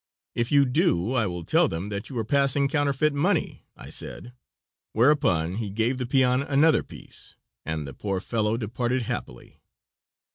[0.33, 4.33] "If you do, I will tell them that you are passing counterfeit money," I said,
[4.93, 7.35] whereupon he gave the peon another piece,
[7.67, 9.61] and the poor fellow departed happy.